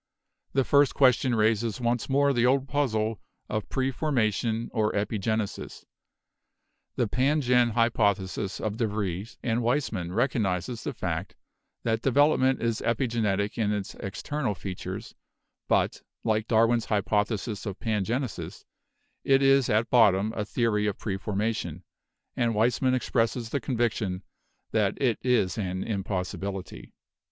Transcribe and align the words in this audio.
The 0.53 0.63
first 0.63 0.95
question 0.95 1.35
raises 1.35 1.79
once 1.79 2.09
more 2.09 2.33
the 2.33 2.43
old 2.47 2.67
puzzle 2.67 3.21
of 3.49 3.69
preformation 3.69 4.71
or 4.73 4.91
epigenesis. 4.93 5.85
The 6.95 7.07
pangen 7.07 7.73
hypothesis 7.73 8.59
of 8.59 8.77
de 8.77 8.87
Vries 8.87 9.37
and 9.43 9.61
Weismann 9.61 10.11
recognises 10.11 10.83
the 10.83 10.95
fact 10.95 11.35
that 11.83 12.01
development 12.01 12.63
is 12.63 12.81
epigenetic 12.81 13.59
in 13.59 13.71
its 13.71 13.93
external 13.93 14.55
features; 14.55 15.13
but, 15.67 16.01
like 16.23 16.47
Darwin's 16.47 16.85
hypothesis 16.85 17.67
of 17.67 17.77
pangenesis, 17.79 18.65
it 19.23 19.43
is 19.43 19.67
HEREDITY 19.67 19.85
263 19.85 19.85
at 19.85 19.89
bottom 19.91 20.33
a 20.33 20.45
theory 20.45 20.87
of 20.87 20.97
preformation, 20.97 21.83
and 22.35 22.55
Weismann 22.55 22.95
ex 22.95 23.07
presses 23.11 23.49
the 23.51 23.61
conviction 23.61 24.23
that 24.71 24.99
it 24.99 25.19
is 25.21 25.59
an 25.59 25.83
impossibility. 25.83 26.95